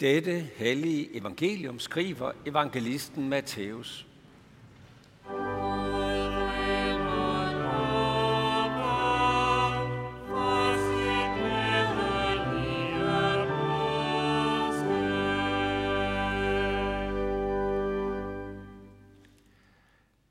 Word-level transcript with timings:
Dette 0.00 0.40
hellige 0.56 1.16
evangelium 1.16 1.78
skriver 1.78 2.32
evangelisten 2.46 3.28
Matthæus. 3.28 4.06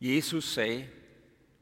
Jesus 0.01 0.43
sagde, 0.43 0.87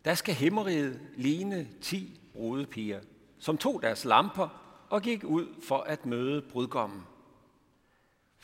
der 0.06 0.14
skal 0.14 0.34
himmeriget 0.34 1.00
ligne 1.18 1.68
ti 1.82 2.20
brudepiger, 2.34 3.00
som 3.40 3.58
tog 3.58 3.82
deres 3.82 4.06
lamper 4.06 4.48
og 4.90 5.02
gik 5.02 5.24
ud 5.24 5.48
for 5.64 5.78
at 5.78 6.06
møde 6.06 6.42
brudgommen. 6.42 7.02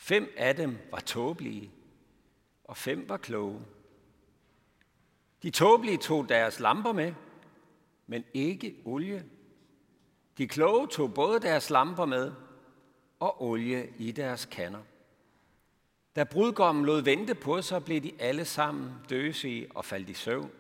Fem 0.02 0.34
af 0.38 0.56
dem 0.56 0.78
var 0.92 1.00
tåbelige, 1.00 1.72
og 2.64 2.78
fem 2.78 3.10
var 3.10 3.18
kloge. 3.18 3.62
De 5.44 5.50
tåbelige 5.50 5.98
tog 5.98 6.30
deres 6.30 6.60
lamper 6.60 6.92
med, 6.92 7.14
men 8.08 8.24
ikke 8.34 8.76
olie. 8.86 9.26
De 10.38 10.48
kloge 10.48 10.88
tog 10.88 11.14
både 11.14 11.40
deres 11.40 11.70
lamper 11.70 12.06
med 12.06 12.32
og 13.20 13.42
olie 13.42 13.94
i 13.98 14.12
deres 14.12 14.46
kander. 14.46 14.80
Da 16.16 16.24
brudgommen 16.24 16.86
lod 16.86 17.02
vente 17.02 17.36
på 17.36 17.62
sig, 17.62 17.86
blev 17.86 18.02
de 18.02 18.12
alle 18.20 18.46
sammen 18.46 18.92
døsige 19.10 19.68
og 19.76 19.86
faldt 19.86 20.10
i 20.10 20.14
søvn. 20.14 20.52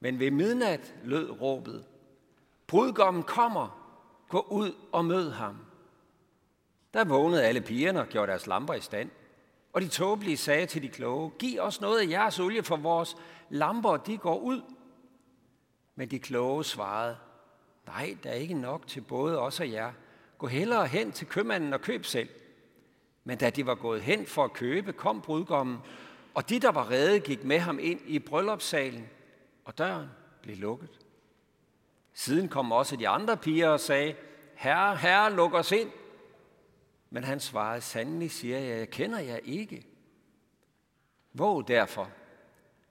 Men 0.00 0.18
ved 0.18 0.30
midnat 0.30 0.94
lød 1.04 1.30
råbet, 1.30 1.86
brudgommen 2.66 3.22
kommer, 3.22 3.92
gå 4.28 4.40
ud 4.40 4.74
og 4.92 5.04
mød 5.04 5.30
ham. 5.30 5.65
Der 6.96 7.04
vågnede 7.04 7.44
alle 7.44 7.60
pigerne 7.60 8.00
og 8.00 8.06
gjorde 8.06 8.30
deres 8.30 8.46
lamper 8.46 8.74
i 8.74 8.80
stand. 8.80 9.10
Og 9.72 9.82
de 9.82 9.88
tåbelige 9.88 10.36
sagde 10.36 10.66
til 10.66 10.82
de 10.82 10.88
kloge, 10.88 11.30
giv 11.38 11.60
os 11.60 11.80
noget 11.80 12.00
af 12.00 12.10
jeres 12.10 12.38
olie, 12.38 12.62
for 12.62 12.76
vores 12.76 13.16
lamper 13.50 13.96
de 13.96 14.18
går 14.18 14.38
ud. 14.38 14.62
Men 15.94 16.10
de 16.10 16.18
kloge 16.18 16.64
svarede, 16.64 17.16
nej, 17.86 18.16
der 18.22 18.30
er 18.30 18.34
ikke 18.34 18.54
nok 18.54 18.86
til 18.86 19.00
både 19.00 19.38
os 19.38 19.60
og 19.60 19.70
jer. 19.70 19.92
Gå 20.38 20.46
hellere 20.46 20.86
hen 20.86 21.12
til 21.12 21.26
købmanden 21.26 21.72
og 21.72 21.80
køb 21.80 22.04
selv. 22.04 22.28
Men 23.24 23.38
da 23.38 23.50
de 23.50 23.66
var 23.66 23.74
gået 23.74 24.02
hen 24.02 24.26
for 24.26 24.44
at 24.44 24.52
købe, 24.52 24.92
kom 24.92 25.20
brudgommen, 25.20 25.78
og 26.34 26.48
de, 26.48 26.60
der 26.60 26.70
var 26.70 26.90
redde, 26.90 27.20
gik 27.20 27.44
med 27.44 27.58
ham 27.58 27.78
ind 27.78 28.00
i 28.06 28.18
bryllupssalen, 28.18 29.08
og 29.64 29.78
døren 29.78 30.08
blev 30.42 30.56
lukket. 30.56 30.90
Siden 32.14 32.48
kom 32.48 32.72
også 32.72 32.96
de 32.96 33.08
andre 33.08 33.36
piger 33.36 33.68
og 33.68 33.80
sagde, 33.80 34.14
Herre, 34.54 34.96
herre, 34.96 35.32
luk 35.32 35.54
os 35.54 35.72
ind. 35.72 35.90
Men 37.10 37.24
han 37.24 37.40
svarede, 37.40 37.80
sandelig 37.80 38.30
siger 38.30 38.58
jeg, 38.58 38.78
jeg 38.78 38.90
kender 38.90 39.18
jer 39.18 39.38
ikke. 39.44 39.86
Våg 41.32 41.68
derfor, 41.68 42.10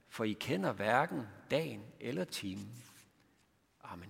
for 0.10 0.24
I 0.24 0.34
kender 0.34 0.74
hverken 0.74 1.28
dagen 1.52 1.84
eller 2.00 2.24
timen. 2.24 2.84
Amen. 3.84 4.10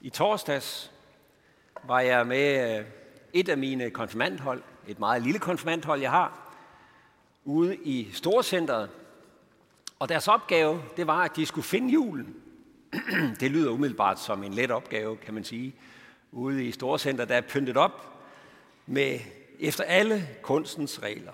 I 0.00 0.10
torsdags 0.10 0.92
var 1.84 2.00
jeg 2.00 2.26
med 2.26 2.78
øh, 2.78 2.86
et 3.32 3.48
af 3.48 3.58
mine 3.58 3.90
konfirmandhold, 3.90 4.62
et 4.86 4.98
meget 4.98 5.22
lille 5.22 5.38
konfirmandhold, 5.38 6.00
jeg 6.00 6.10
har, 6.10 6.49
ude 7.44 7.76
i 7.76 8.08
Storcenteret. 8.12 8.90
Og 9.98 10.08
deres 10.08 10.28
opgave, 10.28 10.82
det 10.96 11.06
var, 11.06 11.24
at 11.24 11.36
de 11.36 11.46
skulle 11.46 11.64
finde 11.64 11.92
julen. 11.92 12.36
det 13.40 13.50
lyder 13.50 13.70
umiddelbart 13.70 14.20
som 14.20 14.42
en 14.42 14.54
let 14.54 14.70
opgave, 14.70 15.16
kan 15.16 15.34
man 15.34 15.44
sige. 15.44 15.74
Ude 16.32 16.64
i 16.64 16.72
Storcenteret, 16.72 17.28
der 17.28 17.34
er 17.34 17.40
pyntet 17.40 17.76
op 17.76 18.22
med 18.86 19.18
efter 19.58 19.84
alle 19.84 20.28
kunstens 20.42 21.02
regler. 21.02 21.32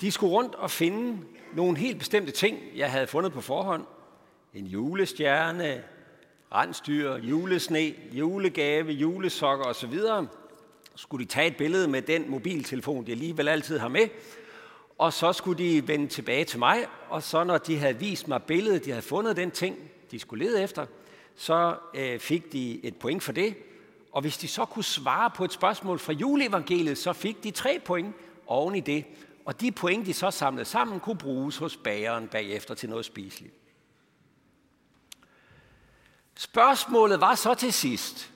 De 0.00 0.10
skulle 0.10 0.32
rundt 0.32 0.54
og 0.54 0.70
finde 0.70 1.18
nogle 1.54 1.78
helt 1.78 1.98
bestemte 1.98 2.32
ting, 2.32 2.58
jeg 2.76 2.90
havde 2.90 3.06
fundet 3.06 3.32
på 3.32 3.40
forhånd. 3.40 3.84
En 4.54 4.66
julestjerne, 4.66 5.82
rensdyr, 6.52 7.14
julesne, 7.16 7.94
julegave, 8.12 8.92
julesokker 8.92 9.64
osv 9.64 10.00
skulle 10.94 11.24
de 11.24 11.30
tage 11.30 11.46
et 11.46 11.56
billede 11.56 11.88
med 11.88 12.02
den 12.02 12.30
mobiltelefon, 12.30 13.06
de 13.06 13.12
alligevel 13.12 13.48
altid 13.48 13.78
har 13.78 13.88
med, 13.88 14.08
og 14.98 15.12
så 15.12 15.32
skulle 15.32 15.64
de 15.64 15.88
vende 15.88 16.06
tilbage 16.06 16.44
til 16.44 16.58
mig, 16.58 16.86
og 17.08 17.22
så 17.22 17.44
når 17.44 17.58
de 17.58 17.78
havde 17.78 17.98
vist 17.98 18.28
mig 18.28 18.42
billedet, 18.42 18.84
de 18.84 18.90
havde 18.90 19.02
fundet 19.02 19.36
den 19.36 19.50
ting, 19.50 19.76
de 20.10 20.18
skulle 20.18 20.44
lede 20.44 20.62
efter, 20.62 20.86
så 21.36 21.76
øh, 21.94 22.18
fik 22.18 22.52
de 22.52 22.84
et 22.84 22.96
point 22.96 23.22
for 23.22 23.32
det. 23.32 23.54
Og 24.12 24.20
hvis 24.20 24.38
de 24.38 24.48
så 24.48 24.64
kunne 24.64 24.84
svare 24.84 25.30
på 25.30 25.44
et 25.44 25.52
spørgsmål 25.52 25.98
fra 25.98 26.12
juleevangeliet, 26.12 26.98
så 26.98 27.12
fik 27.12 27.44
de 27.44 27.50
tre 27.50 27.80
point 27.84 28.14
oven 28.46 28.74
i 28.74 28.80
det. 28.80 29.04
Og 29.44 29.60
de 29.60 29.72
point, 29.72 30.06
de 30.06 30.12
så 30.12 30.30
samlede 30.30 30.64
sammen, 30.64 31.00
kunne 31.00 31.18
bruges 31.18 31.56
hos 31.56 31.76
bageren 31.76 32.28
bagefter 32.28 32.74
til 32.74 32.88
noget 32.88 33.04
spiseligt. 33.04 33.54
Spørgsmålet 36.36 37.20
var 37.20 37.34
så 37.34 37.54
til 37.54 37.72
sidst, 37.72 38.31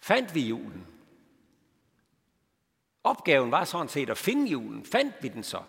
fandt 0.00 0.34
vi 0.34 0.40
julen. 0.40 0.86
Opgaven 3.04 3.50
var 3.50 3.64
sådan 3.64 3.88
set 3.88 4.10
at 4.10 4.18
finde 4.18 4.50
julen. 4.50 4.84
Fandt 4.84 5.14
vi 5.22 5.28
den 5.28 5.42
så? 5.42 5.62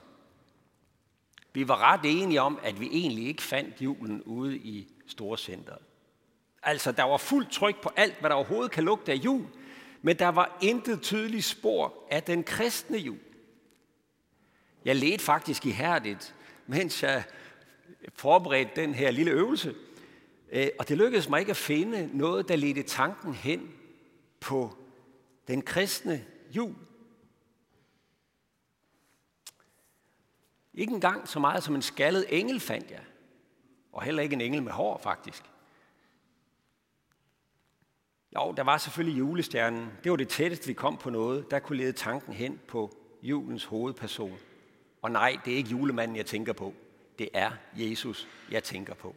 Vi 1.53 1.67
var 1.67 1.93
ret 1.93 1.99
enige 2.03 2.41
om, 2.41 2.59
at 2.63 2.79
vi 2.79 2.89
egentlig 2.91 3.27
ikke 3.27 3.41
fandt 3.41 3.81
julen 3.81 4.23
ude 4.23 4.57
i 4.57 4.87
Storcenteret. 5.07 5.81
Altså, 6.63 6.91
der 6.91 7.03
var 7.03 7.17
fuldt 7.17 7.51
tryk 7.51 7.81
på 7.81 7.89
alt, 7.95 8.19
hvad 8.19 8.29
der 8.29 8.35
overhovedet 8.35 8.71
kan 8.71 8.83
lugte 8.83 9.11
af 9.11 9.15
jul, 9.15 9.45
men 10.01 10.19
der 10.19 10.27
var 10.27 10.57
intet 10.61 11.01
tydeligt 11.01 11.45
spor 11.45 12.07
af 12.11 12.23
den 12.23 12.43
kristne 12.43 12.97
jul. 12.97 13.19
Jeg 14.85 14.95
ledte 14.95 15.25
faktisk 15.25 15.65
ihærdigt, 15.65 16.35
mens 16.67 17.03
jeg 17.03 17.23
forberedte 18.13 18.81
den 18.81 18.93
her 18.93 19.11
lille 19.11 19.31
øvelse, 19.31 19.75
øh, 20.51 20.67
og 20.79 20.89
det 20.89 20.97
lykkedes 20.97 21.29
mig 21.29 21.39
ikke 21.39 21.49
at 21.49 21.57
finde 21.57 22.09
noget, 22.13 22.47
der 22.47 22.55
ledte 22.55 22.83
tanken 22.83 23.33
hen 23.33 23.71
på 24.41 24.77
den 25.47 25.61
kristne 25.61 26.25
jul. 26.51 26.75
Ikke 30.73 30.93
engang 30.93 31.27
så 31.27 31.39
meget 31.39 31.63
som 31.63 31.75
en 31.75 31.81
skaldet 31.81 32.25
engel 32.29 32.59
fandt 32.59 32.91
jeg. 32.91 33.03
Og 33.91 34.03
heller 34.03 34.23
ikke 34.23 34.33
en 34.33 34.41
engel 34.41 34.63
med 34.63 34.71
hår, 34.71 34.97
faktisk. 34.97 35.43
Jo, 38.35 38.53
der 38.57 38.63
var 38.63 38.77
selvfølgelig 38.77 39.19
julestjernen. 39.19 39.91
Det 40.03 40.11
var 40.11 40.15
det 40.15 40.29
tætteste, 40.29 40.67
vi 40.67 40.73
kom 40.73 40.97
på 40.97 41.09
noget. 41.09 41.51
Der 41.51 41.59
kunne 41.59 41.77
lede 41.77 41.91
tanken 41.91 42.33
hen 42.33 42.59
på 42.67 42.97
julens 43.23 43.65
hovedperson. 43.65 44.37
Og 45.01 45.11
nej, 45.11 45.37
det 45.45 45.53
er 45.53 45.57
ikke 45.57 45.69
julemanden, 45.69 46.17
jeg 46.17 46.25
tænker 46.25 46.53
på. 46.53 46.73
Det 47.19 47.29
er 47.33 47.51
Jesus, 47.75 48.27
jeg 48.51 48.63
tænker 48.63 48.93
på. 48.93 49.15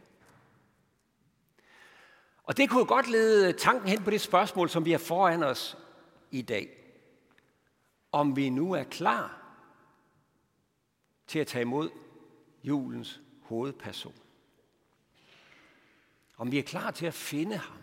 Og 2.45 2.57
det 2.57 2.69
kunne 2.69 2.79
jo 2.79 2.85
godt 2.87 3.07
lede 3.07 3.53
tanken 3.53 3.89
hen 3.89 4.03
på 4.03 4.11
det 4.11 4.21
spørgsmål, 4.21 4.69
som 4.69 4.85
vi 4.85 4.91
har 4.91 4.97
foran 4.97 5.43
os 5.43 5.77
i 6.31 6.41
dag. 6.41 6.69
Om 8.11 8.35
vi 8.35 8.49
nu 8.49 8.73
er 8.73 8.83
klar 8.83 9.41
til 11.27 11.39
at 11.39 11.47
tage 11.47 11.61
imod 11.61 11.89
julens 12.63 13.21
hovedperson. 13.41 14.15
Om 16.37 16.51
vi 16.51 16.59
er 16.59 16.63
klar 16.63 16.91
til 16.91 17.05
at 17.05 17.13
finde 17.13 17.57
ham. 17.57 17.77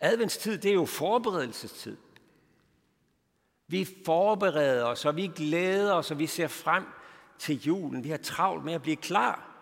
Adventstid, 0.00 0.58
det 0.58 0.70
er 0.70 0.74
jo 0.74 0.84
forberedelsestid. 0.84 1.96
Vi 3.66 3.88
forbereder 4.04 4.84
os, 4.84 5.04
og 5.04 5.16
vi 5.16 5.26
glæder 5.26 5.94
os, 5.94 6.10
og 6.10 6.18
vi 6.18 6.26
ser 6.26 6.48
frem 6.48 6.86
til 7.38 7.62
julen. 7.62 8.04
Vi 8.04 8.10
har 8.10 8.16
travlt 8.16 8.64
med 8.64 8.72
at 8.72 8.82
blive 8.82 8.96
klar. 8.96 9.53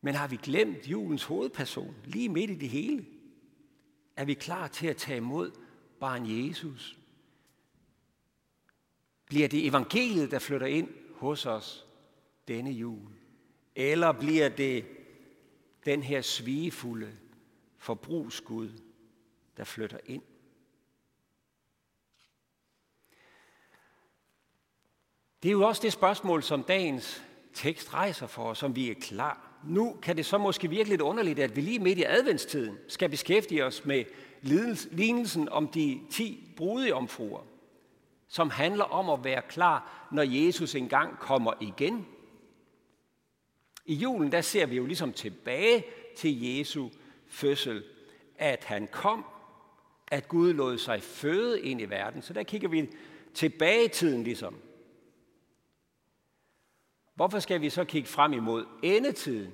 Men 0.00 0.14
har 0.14 0.28
vi 0.28 0.36
glemt 0.36 0.88
julens 0.88 1.24
hovedperson 1.24 1.96
lige 2.04 2.28
midt 2.28 2.50
i 2.50 2.54
det 2.54 2.68
hele? 2.68 3.06
Er 4.16 4.24
vi 4.24 4.34
klar 4.34 4.68
til 4.68 4.86
at 4.86 4.96
tage 4.96 5.16
imod 5.16 5.50
barn 6.00 6.48
Jesus? 6.48 6.98
Bliver 9.26 9.48
det 9.48 9.66
evangeliet, 9.66 10.30
der 10.30 10.38
flytter 10.38 10.66
ind 10.66 10.88
hos 11.14 11.46
os 11.46 11.86
denne 12.48 12.70
jul? 12.70 13.10
Eller 13.74 14.12
bliver 14.12 14.48
det 14.48 14.86
den 15.84 16.02
her 16.02 16.22
svigefulde 16.22 17.18
forbrugsgud, 17.76 18.70
der 19.56 19.64
flytter 19.64 19.98
ind? 20.04 20.22
Det 25.42 25.48
er 25.48 25.52
jo 25.52 25.66
også 25.66 25.82
det 25.82 25.92
spørgsmål, 25.92 26.42
som 26.42 26.62
dagens 26.62 27.22
tekst 27.54 27.94
rejser 27.94 28.26
for 28.26 28.50
os, 28.50 28.58
som 28.58 28.76
vi 28.76 28.90
er 28.90 28.94
klar 28.94 29.55
nu 29.68 29.96
kan 30.02 30.16
det 30.16 30.26
så 30.26 30.38
måske 30.38 30.70
virke 30.70 30.88
lidt 30.88 31.00
underligt, 31.00 31.38
at 31.38 31.56
vi 31.56 31.60
lige 31.60 31.78
midt 31.78 31.98
i 31.98 32.04
adventstiden 32.04 32.78
skal 32.88 33.08
beskæftige 33.08 33.64
os 33.64 33.84
med 33.84 34.04
lignelsen 34.90 35.48
om 35.48 35.68
de 35.68 36.00
ti 36.10 36.52
brudejomfruer, 36.56 37.40
som 38.28 38.50
handler 38.50 38.84
om 38.84 39.10
at 39.10 39.24
være 39.24 39.42
klar, 39.48 40.08
når 40.12 40.22
Jesus 40.22 40.74
engang 40.74 41.18
kommer 41.18 41.52
igen. 41.60 42.06
I 43.86 43.94
julen 43.94 44.32
der 44.32 44.40
ser 44.40 44.66
vi 44.66 44.76
jo 44.76 44.86
ligesom 44.86 45.12
tilbage 45.12 45.84
til 46.16 46.42
Jesu 46.42 46.88
fødsel, 47.26 47.84
at 48.38 48.64
han 48.64 48.88
kom, 48.92 49.24
at 50.08 50.28
Gud 50.28 50.52
lod 50.52 50.78
sig 50.78 51.02
føde 51.02 51.60
ind 51.60 51.80
i 51.80 51.84
verden. 51.84 52.22
Så 52.22 52.32
der 52.32 52.42
kigger 52.42 52.68
vi 52.68 52.88
tilbage 53.34 53.84
i 53.84 53.88
tiden 53.88 54.24
ligesom. 54.24 54.54
Hvorfor 57.16 57.38
skal 57.38 57.60
vi 57.60 57.70
så 57.70 57.84
kigge 57.84 58.08
frem 58.08 58.32
imod 58.32 58.66
endetiden? 58.82 59.52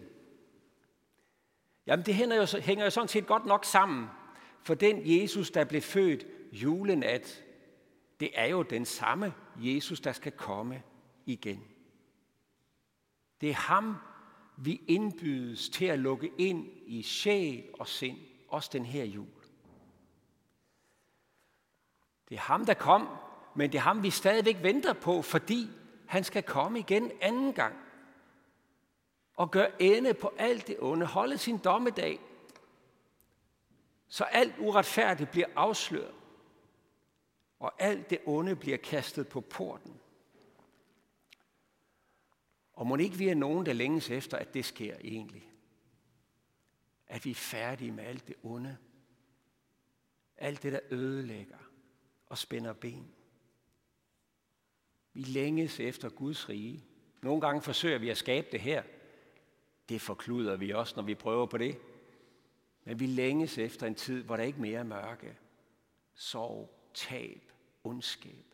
Jamen 1.87 2.07
det 2.07 2.15
hænger 2.15 2.37
jo, 2.37 2.61
hænger 2.61 2.85
jo 2.85 2.91
sådan 2.91 3.09
set 3.09 3.27
godt 3.27 3.47
nok 3.47 3.65
sammen, 3.65 4.07
for 4.63 4.75
den 4.75 5.03
Jesus, 5.05 5.51
der 5.51 5.65
blev 5.65 5.83
født 5.83 6.27
julenat, 6.53 7.45
det 8.21 8.31
er 8.35 8.47
jo 8.47 8.63
den 8.63 8.85
samme 8.85 9.35
Jesus, 9.57 10.01
der 10.01 10.13
skal 10.13 10.33
komme 10.33 10.83
igen. 11.27 11.65
Det 13.41 13.51
er 13.51 13.55
ham, 13.55 13.97
vi 14.59 14.83
indbydes 14.89 15.69
til 15.69 15.85
at 15.85 15.99
lukke 15.99 16.31
ind 16.39 16.67
i 16.87 17.03
sjæl 17.03 17.65
og 17.73 17.89
sind, 17.89 18.19
også 18.49 18.71
den 18.73 18.87
her 18.87 19.05
jul. 19.05 19.27
Det 22.29 22.35
er 22.35 22.41
ham, 22.41 22.67
der 22.67 22.75
kom, 22.75 23.09
men 23.57 23.73
det 23.73 23.79
er 23.79 23.83
ham, 23.83 24.03
vi 24.03 24.11
stadigvæk 24.11 24.63
venter 24.63 24.93
på, 24.93 25.23
fordi 25.23 25.69
han 26.13 26.25
skal 26.25 26.43
komme 26.43 26.79
igen 26.79 27.13
anden 27.21 27.53
gang 27.53 27.77
og 29.35 29.51
gøre 29.51 29.83
ende 29.83 30.15
på 30.15 30.33
alt 30.39 30.67
det 30.67 30.77
onde, 30.81 31.07
holde 31.07 31.39
sin 31.39 31.59
dommedag, 31.59 32.21
så 34.09 34.25
alt 34.25 34.55
uretfærdigt 34.59 35.31
bliver 35.31 35.47
afsløret, 35.57 36.15
og 37.59 37.73
alt 37.79 38.11
det 38.11 38.19
onde 38.27 38.57
bliver 38.57 38.77
kastet 38.77 39.29
på 39.29 39.41
porten. 39.41 40.01
Og 42.73 42.87
må 42.87 42.97
ikke 42.97 43.17
vi 43.17 43.29
er 43.29 43.35
nogen, 43.35 43.67
der 43.67 43.73
længes 43.73 44.11
efter, 44.11 44.37
at 44.37 44.55
det 44.55 44.65
sker 44.65 44.97
egentlig. 45.01 45.53
At 47.07 47.25
vi 47.25 47.31
er 47.31 47.35
færdige 47.35 47.93
med 47.93 48.05
alt 48.05 48.29
det 48.29 48.37
onde. 48.43 48.77
Alt 50.37 50.63
det, 50.63 50.73
der 50.73 50.81
ødelægger 50.91 51.59
og 52.27 52.39
spænder 52.39 52.73
ben. 52.73 53.22
Vi 55.15 55.23
længes 55.23 55.81
efter 55.81 56.09
Guds 56.09 56.49
rige. 56.49 56.85
Nogle 57.23 57.41
gange 57.41 57.63
forsøger 57.63 57.99
vi 57.99 58.09
at 58.09 58.17
skabe 58.17 58.47
det 58.53 58.61
her. 58.61 58.83
Det 59.89 60.01
forkluder 60.01 60.57
vi 60.57 60.71
også, 60.71 60.93
når 60.97 61.03
vi 61.03 61.15
prøver 61.15 61.47
på 61.47 61.59
det. 61.59 61.79
Men 62.85 63.01
vi 63.01 63.07
længes 63.07 63.59
efter 63.59 63.87
en 63.87 63.95
tid, 63.95 64.23
hvor 64.23 64.37
der 64.37 64.45
ikke 64.45 64.61
mere 64.61 64.79
er 64.79 64.85
mørke, 64.85 65.37
sorg, 66.15 66.91
tab, 66.95 67.53
ondskab. 67.85 68.45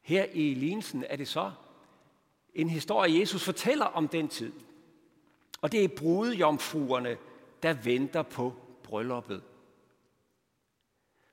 Her 0.00 0.24
i 0.24 0.54
lignelsen 0.54 1.04
er 1.04 1.16
det 1.16 1.28
så 1.28 1.52
en 2.54 2.68
historie, 2.68 3.20
Jesus 3.20 3.44
fortæller 3.44 3.84
om 3.84 4.08
den 4.08 4.28
tid. 4.28 4.52
Og 5.60 5.72
det 5.72 5.84
er 5.84 5.88
brudjomfruerne, 5.88 7.16
der 7.62 7.72
venter 7.72 8.22
på 8.22 8.54
brylluppet. 8.82 9.42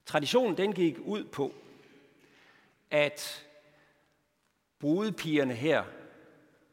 Traditionen 0.06 0.58
den 0.58 0.74
gik 0.74 1.00
ud 1.00 1.24
på, 1.24 1.54
at 2.92 3.48
brudepigerne 4.80 5.54
her, 5.54 5.84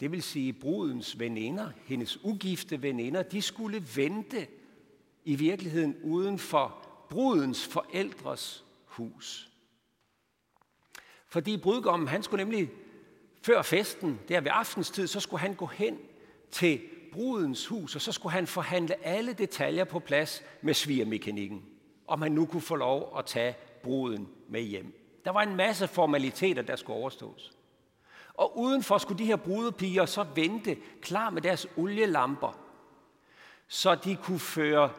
det 0.00 0.12
vil 0.12 0.23
sige 0.23 0.53
brudens 0.53 1.19
veninder, 1.19 1.70
hendes 1.85 2.25
ugifte 2.25 2.82
veninder, 2.82 3.23
de 3.23 3.43
skulle 3.43 3.87
vente 3.97 4.47
i 5.25 5.35
virkeligheden 5.35 5.97
uden 6.03 6.38
for 6.38 6.88
brudens 7.11 7.67
forældres 7.67 8.65
hus. 8.85 9.50
Fordi 11.29 11.56
brudgommen, 11.56 12.09
han 12.09 12.23
skulle 12.23 12.44
nemlig 12.44 12.71
før 13.43 13.62
festen, 13.62 14.21
der 14.29 14.41
ved 14.41 14.50
aftenstid, 14.55 15.06
så 15.06 15.21
skulle 15.21 15.41
han 15.41 15.55
gå 15.55 15.67
hen 15.67 15.99
til 16.50 16.81
brudens 17.12 17.67
hus, 17.67 17.94
og 17.94 18.00
så 18.00 18.12
skulle 18.12 18.32
han 18.32 18.47
forhandle 18.47 19.05
alle 19.06 19.32
detaljer 19.32 19.85
på 19.85 19.99
plads 19.99 20.43
med 20.62 20.75
svigermekanikken, 20.75 21.64
om 22.06 22.23
han 22.23 22.32
nu 22.32 22.47
kunne 22.47 22.61
få 22.61 22.76
lov 22.76 23.14
at 23.19 23.26
tage 23.26 23.55
bruden 23.82 24.29
med 24.49 24.62
hjem. 24.62 25.08
Der 25.25 25.31
var 25.31 25.43
en 25.43 25.56
masse 25.56 25.88
formaliteter, 25.88 26.62
der 26.62 26.76
skulle 26.76 26.97
overstås. 26.97 27.53
Og 28.35 28.59
udenfor 28.59 28.99
skulle 28.99 29.19
de 29.19 29.25
her 29.25 29.37
brudepiger 29.37 30.06
så 30.06 30.26
vente 30.35 30.76
klar 31.03 31.31
med 31.31 31.43
deres 31.43 31.67
olielamper, 31.76 32.59
så 33.69 33.94
de 33.94 34.17
kunne 34.17 34.38
føre 34.38 34.91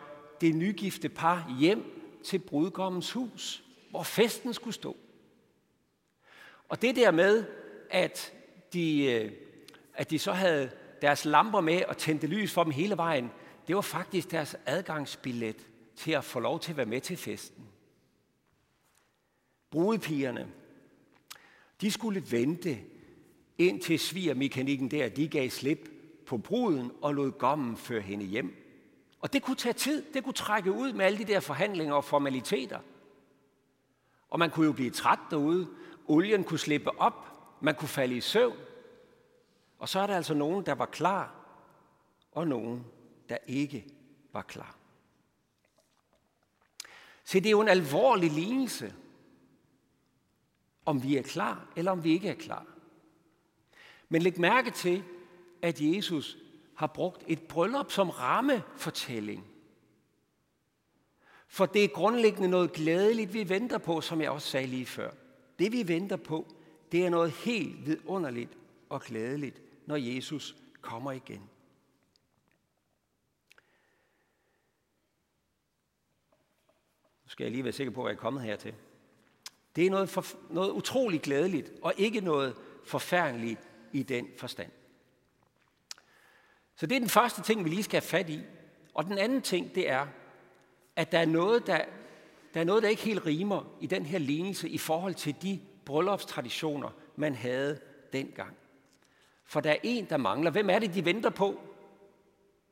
det 0.41 0.55
nygifte 0.55 1.09
par 1.09 1.55
hjem 1.59 1.83
til 2.23 2.39
brudgommens 2.39 3.11
hus, 3.11 3.63
hvor 3.89 4.03
festen 4.03 4.53
skulle 4.53 4.73
stå. 4.73 4.97
Og 6.69 6.81
det 6.81 6.95
der 6.95 7.11
med, 7.11 7.45
at 7.89 8.33
de, 8.73 9.05
øh, 9.05 9.31
at 9.93 10.09
de 10.09 10.19
så 10.19 10.31
havde 10.31 10.71
deres 11.01 11.25
lamper 11.25 11.61
med 11.61 11.83
og 11.87 11.97
tændte 11.97 12.27
lys 12.27 12.53
for 12.53 12.63
dem 12.63 12.71
hele 12.71 12.97
vejen, 12.97 13.31
det 13.67 13.75
var 13.75 13.81
faktisk 13.81 14.31
deres 14.31 14.55
adgangsbillet 14.65 15.67
til 15.95 16.11
at 16.11 16.23
få 16.23 16.39
lov 16.39 16.59
til 16.59 16.71
at 16.71 16.77
være 16.77 16.85
med 16.85 17.01
til 17.01 17.17
festen. 17.17 17.68
Brudepigerne, 19.69 20.47
de 21.81 21.91
skulle 21.91 22.31
vente 22.31 22.79
indtil 23.57 23.99
svigermekanikken 23.99 24.91
der, 24.91 25.09
de 25.09 25.27
gav 25.27 25.49
slip 25.49 25.89
på 26.25 26.37
bruden 26.37 26.91
og 27.01 27.13
lod 27.13 27.31
gommen 27.31 27.77
føre 27.77 28.01
hende 28.01 28.25
hjem. 28.25 28.55
Og 29.19 29.33
det 29.33 29.43
kunne 29.43 29.55
tage 29.55 29.73
tid, 29.73 30.03
det 30.13 30.23
kunne 30.23 30.33
trække 30.33 30.71
ud 30.71 30.93
med 30.93 31.05
alle 31.05 31.17
de 31.17 31.25
der 31.25 31.39
forhandlinger 31.39 31.95
og 31.95 32.03
formaliteter. 32.03 32.79
Og 34.29 34.39
man 34.39 34.49
kunne 34.49 34.65
jo 34.65 34.71
blive 34.71 34.89
træt 34.89 35.19
derude, 35.29 35.67
olien 36.07 36.43
kunne 36.43 36.59
slippe 36.59 36.99
op, 37.01 37.13
man 37.61 37.75
kunne 37.75 37.87
falde 37.87 38.17
i 38.17 38.21
søvn. 38.21 38.57
Og 39.79 39.89
så 39.89 39.99
er 39.99 40.07
der 40.07 40.15
altså 40.15 40.33
nogen, 40.33 40.65
der 40.65 40.75
var 40.75 40.85
klar, 40.85 41.35
og 42.31 42.47
nogen, 42.47 42.85
der 43.29 43.37
ikke 43.47 43.85
var 44.33 44.41
klar. 44.41 44.75
Se, 47.23 47.39
det 47.39 47.45
er 47.45 47.51
jo 47.51 47.61
en 47.61 47.69
alvorlig 47.69 48.31
lignelse, 48.31 48.93
om 50.89 51.03
vi 51.03 51.17
er 51.17 51.21
klar, 51.21 51.67
eller 51.75 51.91
om 51.91 52.03
vi 52.03 52.11
ikke 52.11 52.29
er 52.29 52.35
klar. 52.35 52.65
Men 54.09 54.21
læg 54.21 54.39
mærke 54.39 54.71
til, 54.71 55.03
at 55.61 55.81
Jesus 55.81 56.37
har 56.75 56.87
brugt 56.87 57.23
et 57.27 57.41
bryllup 57.41 57.91
som 57.91 58.09
rammefortælling. 58.09 59.45
For 61.47 61.65
det 61.65 61.83
er 61.83 61.87
grundlæggende 61.87 62.49
noget 62.49 62.73
glædeligt, 62.73 63.33
vi 63.33 63.49
venter 63.49 63.77
på, 63.77 64.01
som 64.01 64.21
jeg 64.21 64.31
også 64.31 64.47
sagde 64.47 64.67
lige 64.67 64.85
før. 64.85 65.11
Det 65.59 65.71
vi 65.71 65.87
venter 65.87 66.15
på, 66.15 66.47
det 66.91 67.05
er 67.05 67.09
noget 67.09 67.31
helt 67.31 67.85
vidunderligt 67.85 68.57
og 68.89 69.01
glædeligt, 69.01 69.61
når 69.85 69.95
Jesus 69.95 70.55
kommer 70.81 71.11
igen. 71.11 71.49
Nu 77.23 77.29
skal 77.29 77.43
jeg 77.43 77.51
lige 77.51 77.63
være 77.63 77.73
sikker 77.73 77.93
på, 77.93 78.03
at 78.03 78.09
jeg 78.09 78.15
er 78.15 78.21
kommet 78.21 78.43
hertil. 78.43 78.75
Det 79.75 79.85
er 79.85 79.89
noget, 79.89 80.09
for, 80.09 80.25
noget 80.49 80.71
utroligt 80.71 81.23
glædeligt, 81.23 81.71
og 81.81 81.93
ikke 81.97 82.21
noget 82.21 82.55
forfærdeligt 82.85 83.59
i 83.91 84.03
den 84.03 84.27
forstand. 84.37 84.71
Så 86.75 86.85
det 86.85 86.95
er 86.95 86.99
den 86.99 87.09
første 87.09 87.41
ting, 87.41 87.65
vi 87.65 87.69
lige 87.69 87.83
skal 87.83 88.01
have 88.01 88.07
fat 88.07 88.29
i. 88.29 88.41
Og 88.93 89.05
den 89.05 89.17
anden 89.17 89.41
ting, 89.41 89.75
det 89.75 89.89
er, 89.89 90.07
at 90.95 91.11
der 91.11 91.19
er 91.19 91.25
noget, 91.25 91.67
der, 91.67 91.81
der, 92.53 92.59
er 92.59 92.63
noget, 92.63 92.83
der 92.83 92.89
ikke 92.89 93.01
helt 93.01 93.25
rimer 93.25 93.75
i 93.81 93.87
den 93.87 94.05
her 94.05 94.19
lignelse 94.19 94.69
i 94.69 94.77
forhold 94.77 95.15
til 95.15 95.35
de 95.41 95.59
bryllupstraditioner, 95.85 96.89
man 97.15 97.35
havde 97.35 97.79
dengang. 98.13 98.57
For 99.45 99.59
der 99.59 99.71
er 99.71 99.77
en, 99.83 100.05
der 100.05 100.17
mangler. 100.17 100.51
Hvem 100.51 100.69
er 100.69 100.79
det, 100.79 100.93
de 100.93 101.05
venter 101.05 101.29
på? 101.29 101.61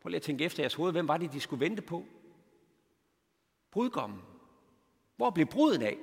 Prøv 0.01 0.10
lige 0.10 0.16
at 0.16 0.22
tænke 0.22 0.46
efter 0.46 0.63
jeres 0.63 0.74
hoved. 0.74 0.92
Hvem 0.92 1.08
var 1.08 1.18
det, 1.18 1.34
de 1.34 1.39
skulle 1.39 1.66
vente 1.66 1.82
på? 1.82 2.06
Brudgommen. 3.72 4.22
Hvor 5.16 5.30
blev 5.30 5.46
bruden 5.46 5.82
af? 5.82 5.98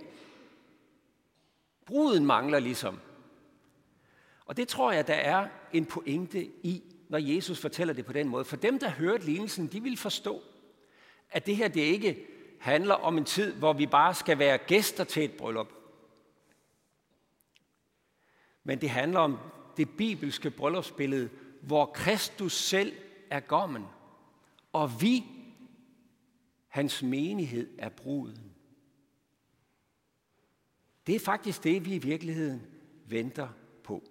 Bruden 1.87 2.27
mangler 2.27 2.59
ligesom. 2.59 3.01
Og 4.47 4.57
det 4.57 4.69
tror 4.69 4.93
jeg, 4.93 5.07
der 5.07 5.15
er 5.15 5.49
en 5.73 5.87
pointe 5.87 6.45
i, 6.45 6.83
når 7.09 7.19
Jesus 7.19 7.61
fortæller 7.61 7.95
det 7.95 8.07
på 8.07 8.13
den 8.13 8.29
måde. 8.29 8.45
For 8.45 8.57
dem, 8.57 8.79
der 8.79 8.91
hørte 8.91 9.25
lignelsen, 9.25 9.67
de 9.67 9.83
vil 9.83 9.97
forstå, 9.97 10.43
at 11.31 11.47
det 11.47 11.57
her 11.57 11.69
det 11.69 11.81
ikke 11.81 12.27
handler 12.61 12.95
om 12.95 13.19
en 13.19 13.25
tid, 13.25 13.55
hvor 13.55 13.73
vi 13.73 13.87
bare 13.87 14.15
skal 14.15 14.39
være 14.39 14.59
gæster 14.59 15.05
til 15.05 15.25
et 15.25 15.33
bryllup. 15.33 15.73
Men 18.65 18.81
det 18.81 18.91
handler 18.91 19.21
om 19.21 19.39
det 19.77 19.89
bibelske 19.97 20.51
bryllupsbillede, 20.51 21.31
hvor 21.63 21.87
Kristus 21.87 22.53
selv 22.53 22.93
er 23.31 23.41
gommen, 23.41 23.85
og 24.73 25.01
vi, 25.01 25.25
hans 26.69 27.03
menighed, 27.03 27.69
er 27.79 27.89
bruden. 27.89 28.54
Det 31.07 31.15
er 31.15 31.21
faktisk 31.21 31.65
det, 31.65 31.85
vi 31.85 31.95
i 31.95 31.99
virkeligheden 31.99 32.63
venter 33.07 33.49
på. 33.85 34.03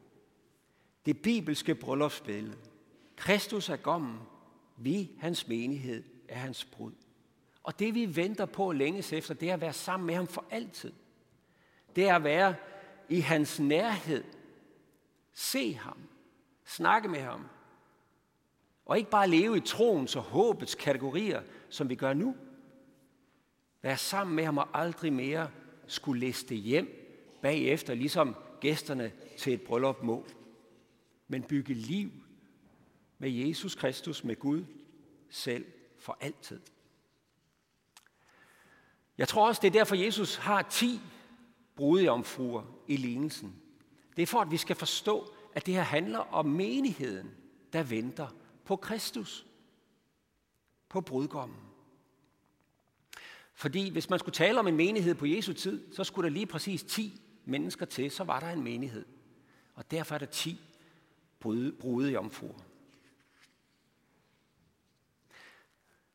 Det 1.05 1.21
bibelske 1.21 1.75
bryllupsbillede. 1.75 2.57
Kristus 3.15 3.69
er 3.69 3.75
gommen, 3.75 4.19
vi, 4.77 5.11
hans 5.19 5.47
menighed, 5.47 6.03
er 6.27 6.37
hans 6.37 6.65
brud. 6.65 6.91
Og 7.63 7.79
det 7.79 7.95
vi 7.95 8.15
venter 8.15 8.45
på 8.45 8.71
længes 8.71 9.13
efter, 9.13 9.33
det 9.33 9.49
er 9.49 9.53
at 9.53 9.61
være 9.61 9.73
sammen 9.73 10.07
med 10.07 10.15
ham 10.15 10.27
for 10.27 10.45
altid. 10.49 10.93
Det 11.95 12.07
er 12.07 12.15
at 12.15 12.23
være 12.23 12.55
i 13.09 13.19
hans 13.19 13.59
nærhed. 13.59 14.23
Se 15.33 15.73
ham. 15.73 15.97
Snakke 16.65 17.07
med 17.07 17.19
ham. 17.19 17.45
Og 18.85 18.97
ikke 18.97 19.09
bare 19.09 19.29
leve 19.29 19.57
i 19.57 19.59
troens 19.59 20.15
og 20.15 20.21
håbets 20.21 20.75
kategorier, 20.75 21.41
som 21.69 21.89
vi 21.89 21.95
gør 21.95 22.13
nu. 22.13 22.35
Være 23.81 23.97
sammen 23.97 24.35
med 24.35 24.45
ham 24.45 24.57
og 24.57 24.67
aldrig 24.73 25.13
mere 25.13 25.49
skulle 25.87 26.19
liste 26.19 26.55
hjem 26.55 26.87
bagefter, 27.41 27.93
ligesom 27.93 28.35
gæsterne 28.59 29.11
til 29.37 29.53
et 29.53 29.61
bryllup 29.61 30.03
må. 30.03 30.25
Men 31.27 31.43
bygge 31.43 31.73
liv 31.73 32.11
med 33.17 33.29
Jesus 33.29 33.75
Kristus, 33.75 34.23
med 34.23 34.35
Gud 34.35 34.65
selv 35.29 35.65
for 35.99 36.17
altid. 36.21 36.59
Jeg 39.17 39.27
tror 39.27 39.47
også, 39.47 39.59
det 39.61 39.67
er 39.67 39.71
derfor, 39.71 39.95
Jesus 39.95 40.35
har 40.35 40.61
ti 40.61 40.99
brudjomfruer 41.75 42.63
i 42.87 42.97
lignelsen. 42.97 43.55
Det 44.15 44.21
er 44.21 44.27
for, 44.27 44.39
at 44.39 44.51
vi 44.51 44.57
skal 44.57 44.75
forstå, 44.75 45.33
at 45.55 45.65
det 45.65 45.73
her 45.73 45.81
handler 45.81 46.19
om 46.19 46.45
menigheden, 46.45 47.31
der 47.73 47.83
venter 47.83 48.27
på 48.65 48.75
Kristus, 48.75 49.45
på 50.89 51.01
brudgommen. 51.01 51.72
Fordi 53.63 53.89
hvis 53.89 54.09
man 54.09 54.19
skulle 54.19 54.33
tale 54.33 54.59
om 54.59 54.67
en 54.67 54.75
menighed 54.75 55.15
på 55.15 55.25
Jesu 55.25 55.53
tid, 55.53 55.93
så 55.93 56.03
skulle 56.03 56.29
der 56.29 56.33
lige 56.33 56.45
præcis 56.45 56.83
10 56.83 57.21
mennesker 57.45 57.85
til, 57.85 58.11
så 58.11 58.23
var 58.23 58.39
der 58.39 58.49
en 58.49 58.63
menighed. 58.63 59.05
Og 59.75 59.91
derfor 59.91 60.15
er 60.15 60.19
der 60.19 60.25
10 60.25 60.59
brude 61.79 62.11
jomfruer. 62.11 62.59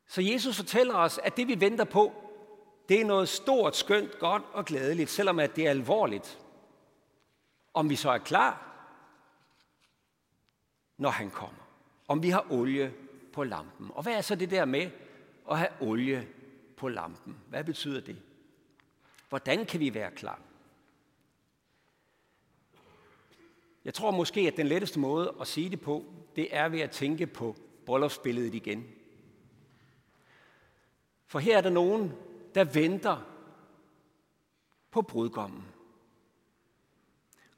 Så 0.07 0.21
Jesus 0.21 0.55
fortæller 0.55 0.95
os, 0.95 1.19
at 1.23 1.37
det 1.37 1.47
vi 1.47 1.59
venter 1.59 1.83
på, 1.83 2.13
det 2.89 3.01
er 3.01 3.05
noget 3.05 3.29
stort, 3.29 3.75
skønt, 3.75 4.19
godt 4.19 4.43
og 4.53 4.65
glædeligt, 4.65 5.09
selvom 5.09 5.39
at 5.39 5.55
det 5.55 5.65
er 5.65 5.69
alvorligt. 5.69 6.39
Om 7.73 7.89
vi 7.89 7.95
så 7.95 8.09
er 8.09 8.17
klar, 8.17 8.75
når 10.97 11.09
han 11.09 11.29
kommer. 11.29 11.63
Om 12.07 12.23
vi 12.23 12.29
har 12.29 12.45
olie 12.49 12.93
på 13.33 13.43
lampen. 13.43 13.91
Og 13.93 14.03
hvad 14.03 14.13
er 14.13 14.21
så 14.21 14.35
det 14.35 14.51
der 14.51 14.65
med 14.65 14.91
at 15.51 15.57
have 15.57 15.71
olie 15.81 16.27
på 16.79 16.87
lampen? 16.87 17.37
Hvad 17.49 17.63
betyder 17.63 18.01
det? 18.01 18.17
Hvordan 19.29 19.65
kan 19.65 19.79
vi 19.79 19.93
være 19.93 20.11
klar? 20.11 20.41
Jeg 23.85 23.93
tror 23.93 24.11
måske, 24.11 24.41
at 24.41 24.57
den 24.57 24.67
letteste 24.67 24.99
måde 24.99 25.35
at 25.41 25.47
sige 25.47 25.69
det 25.69 25.81
på, 25.81 26.05
det 26.35 26.47
er 26.51 26.69
ved 26.69 26.79
at 26.79 26.91
tænke 26.91 27.27
på 27.27 27.55
bryllupsbilledet 27.85 28.53
igen. 28.55 28.87
For 31.27 31.39
her 31.39 31.57
er 31.57 31.61
der 31.61 31.69
nogen, 31.69 32.13
der 32.55 32.63
venter 32.63 33.17
på 34.91 35.01
brudgommen. 35.01 35.63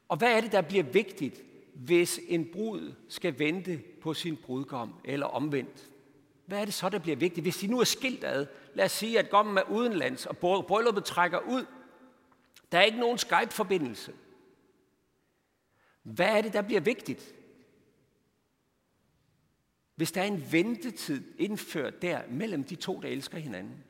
Og 0.07 0.17
hvad 0.17 0.37
er 0.37 0.41
det, 0.41 0.51
der 0.51 0.61
bliver 0.61 0.83
vigtigt, 0.83 1.41
hvis 1.73 2.19
en 2.27 2.51
brud 2.51 2.93
skal 3.09 3.39
vente 3.39 3.83
på 4.01 4.13
sin 4.13 4.37
brudgom, 4.37 4.93
eller 5.03 5.25
omvendt? 5.25 5.90
Hvad 6.51 6.62
er 6.62 6.65
det 6.65 6.74
så, 6.74 6.89
der 6.89 7.00
bliver 7.00 7.17
vigtigt? 7.17 7.43
Hvis 7.43 7.58
de 7.58 7.67
nu 7.67 7.79
er 7.79 7.84
skilt 7.84 8.24
ad, 8.24 8.48
lad 8.74 8.86
os 8.86 8.91
sige, 8.91 9.20
at 9.20 9.29
gommen 9.29 9.58
er 9.58 9.70
udenlands, 9.70 10.25
og 10.25 10.38
brylluppet 10.38 11.05
trækker 11.05 11.39
ud. 11.39 11.65
Der 12.72 12.77
er 12.77 12.84
ikke 12.84 13.00
nogen 13.00 13.17
Skype-forbindelse. 13.17 14.13
Hvad 16.03 16.38
er 16.38 16.41
det, 16.41 16.53
der 16.53 16.62
bliver 16.62 16.81
vigtigt? 16.81 17.36
Hvis 19.96 20.12
der 20.12 20.22
er 20.22 20.25
en 20.25 20.51
ventetid 20.51 21.39
indført 21.39 22.01
der 22.01 22.22
mellem 22.29 22.63
de 22.63 22.75
to, 22.75 23.01
der 23.01 23.08
elsker 23.08 23.38
hinanden. 23.38 23.84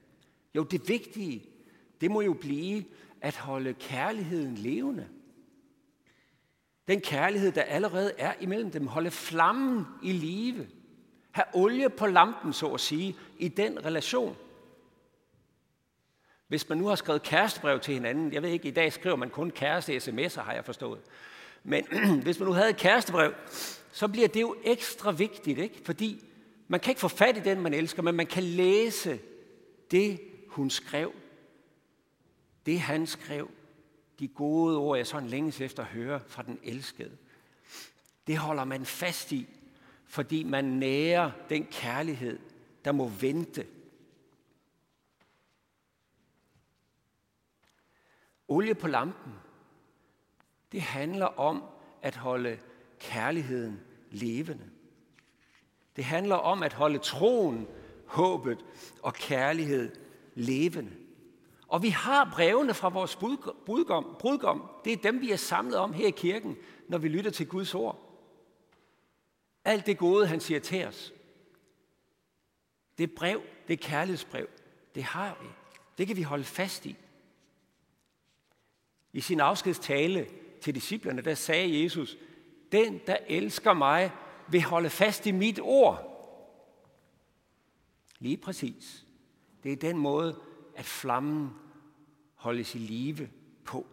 Jo, 0.55 0.63
det 0.63 0.89
vigtige, 0.89 1.49
det 2.01 2.11
må 2.11 2.21
jo 2.21 2.33
blive 2.33 2.85
at 3.21 3.35
holde 3.35 3.73
kærligheden 3.73 4.55
levende. 4.55 5.09
Den 6.87 7.01
kærlighed, 7.01 7.51
der 7.51 7.63
allerede 7.63 8.13
er 8.17 8.33
imellem 8.39 8.71
dem, 8.71 8.87
holde 8.87 9.11
flammen 9.11 9.85
i 10.03 10.11
live. 10.11 10.67
Have 11.31 11.45
olie 11.53 11.89
på 11.89 12.07
lampen, 12.07 12.53
så 12.53 12.67
at 12.67 12.79
sige, 12.79 13.15
i 13.37 13.47
den 13.47 13.85
relation. 13.85 14.37
Hvis 16.47 16.69
man 16.69 16.77
nu 16.77 16.87
har 16.87 16.95
skrevet 16.95 17.23
kærestebrev 17.23 17.79
til 17.79 17.93
hinanden, 17.93 18.33
jeg 18.33 18.41
ved 18.41 18.49
ikke, 18.49 18.67
i 18.67 18.71
dag 18.71 18.93
skriver 18.93 19.15
man 19.15 19.29
kun 19.29 19.51
kæreste 19.51 19.97
sms'er, 19.97 20.41
har 20.41 20.53
jeg 20.53 20.65
forstået. 20.65 20.99
Men 21.63 21.85
hvis 22.23 22.39
man 22.39 22.47
nu 22.47 22.53
havde 22.53 22.69
et 22.69 22.77
kærestebrev, 22.77 23.33
så 23.91 24.07
bliver 24.07 24.27
det 24.27 24.41
jo 24.41 24.55
ekstra 24.63 25.11
vigtigt, 25.11 25.59
ikke? 25.59 25.81
fordi 25.85 26.23
man 26.67 26.79
kan 26.79 26.91
ikke 26.91 27.01
få 27.01 27.07
fat 27.07 27.37
i 27.37 27.39
den, 27.39 27.61
man 27.61 27.73
elsker, 27.73 28.01
men 28.01 28.15
man 28.15 28.25
kan 28.25 28.43
læse 28.43 29.19
det, 29.91 30.19
hun 30.47 30.69
skrev. 30.69 31.13
Det, 32.65 32.79
han 32.79 33.07
skrev. 33.07 33.51
De 34.19 34.27
gode 34.27 34.77
ord, 34.77 34.97
jeg 34.97 35.07
sådan 35.07 35.29
længes 35.29 35.61
efter 35.61 35.83
at 35.83 35.89
høre 35.89 36.19
fra 36.27 36.43
den 36.43 36.59
elskede. 36.63 37.17
Det 38.27 38.37
holder 38.37 38.63
man 38.63 38.85
fast 38.85 39.31
i, 39.31 39.47
fordi 40.11 40.43
man 40.43 40.65
nærer 40.65 41.31
den 41.49 41.65
kærlighed, 41.65 42.39
der 42.85 42.91
må 42.91 43.07
vente. 43.07 43.67
Olie 48.47 48.75
på 48.75 48.87
lampen, 48.87 49.33
det 50.71 50.81
handler 50.81 51.25
om 51.25 51.63
at 52.01 52.15
holde 52.15 52.59
kærligheden 52.99 53.79
levende. 54.09 54.69
Det 55.95 56.03
handler 56.03 56.35
om 56.35 56.63
at 56.63 56.73
holde 56.73 56.97
troen, 56.97 57.67
håbet 58.05 58.65
og 59.03 59.13
kærlighed 59.13 59.95
levende. 60.35 60.91
Og 61.67 61.83
vi 61.83 61.89
har 61.89 62.31
brevene 62.33 62.73
fra 62.73 62.89
vores 62.89 63.15
brudgom, 63.65 64.15
brudgom. 64.19 64.69
Det 64.85 64.93
er 64.93 64.97
dem, 64.97 65.21
vi 65.21 65.31
er 65.31 65.37
samlet 65.37 65.75
om 65.75 65.93
her 65.93 66.07
i 66.07 66.11
kirken, 66.11 66.57
når 66.87 66.97
vi 66.97 67.07
lytter 67.07 67.31
til 67.31 67.47
Guds 67.47 67.75
ord. 67.75 68.10
Alt 69.65 69.85
det 69.85 69.97
gode, 69.97 70.27
han 70.27 70.39
siger 70.39 70.59
til 70.59 70.85
os. 70.85 71.13
Det 72.97 73.11
brev, 73.11 73.41
det 73.67 73.79
kærlighedsbrev, 73.79 74.47
det 74.95 75.03
har 75.03 75.37
vi. 75.41 75.47
Det 75.97 76.07
kan 76.07 76.15
vi 76.15 76.21
holde 76.21 76.43
fast 76.43 76.85
i. 76.85 76.95
I 79.13 79.21
sin 79.21 79.39
afskedstale 79.39 80.27
til 80.61 80.75
disciplerne, 80.75 81.21
der 81.21 81.35
sagde 81.35 81.83
Jesus, 81.83 82.17
den, 82.71 82.99
der 83.07 83.17
elsker 83.27 83.73
mig, 83.73 84.11
vil 84.49 84.61
holde 84.61 84.89
fast 84.89 85.25
i 85.25 85.31
mit 85.31 85.59
ord. 85.59 86.07
Lige 88.19 88.37
præcis. 88.37 89.05
Det 89.63 89.71
er 89.71 89.75
den 89.75 89.97
måde, 89.97 90.41
at 90.75 90.85
flammen 90.85 91.49
holdes 92.35 92.75
i 92.75 92.77
live 92.77 93.29
på. 93.65 93.87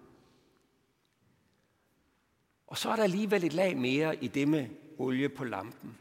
Og 2.66 2.78
så 2.78 2.90
er 2.90 2.96
der 2.96 3.02
alligevel 3.02 3.44
et 3.44 3.52
lag 3.52 3.76
mere 3.76 4.24
i 4.24 4.28
det 4.28 4.48
med 4.48 4.68
olie 4.98 5.28
på 5.28 5.44
lampen. 5.44 5.98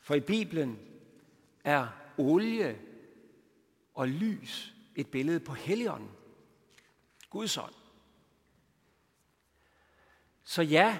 For 0.00 0.14
i 0.14 0.20
Bibelen 0.20 0.78
er 1.64 1.88
olie 2.18 2.78
og 3.94 4.08
lys 4.08 4.74
et 4.96 5.06
billede 5.06 5.40
på 5.40 5.54
Helligånden. 5.54 6.10
Guds 7.30 7.56
ånd. 7.56 7.74
Så 10.44 10.62
ja, 10.62 10.98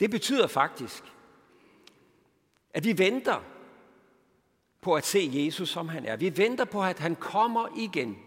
det 0.00 0.10
betyder 0.10 0.46
faktisk, 0.46 1.04
at 2.70 2.84
vi 2.84 2.98
venter 2.98 3.42
på 4.80 4.94
at 4.94 5.06
se 5.06 5.30
Jesus, 5.32 5.68
som 5.68 5.88
han 5.88 6.04
er. 6.04 6.16
Vi 6.16 6.36
venter 6.36 6.64
på, 6.64 6.82
at 6.82 6.98
han 6.98 7.16
kommer 7.16 7.68
igen. 7.78 8.18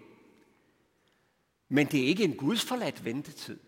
Men 1.69 1.87
det 1.87 2.03
er 2.03 2.07
ikke 2.07 2.23
en 2.23 2.37
gudsforladt 2.37 3.05
ventetid. 3.05 3.59